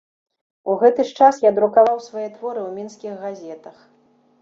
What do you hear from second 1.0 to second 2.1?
ж час я друкаваў